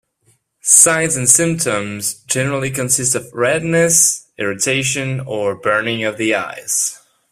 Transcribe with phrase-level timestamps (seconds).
[0.63, 6.99] Signs and symptoms generally consist of redness, irritation or burning of the eyes.